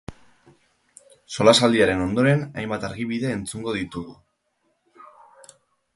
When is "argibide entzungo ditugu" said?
2.89-4.19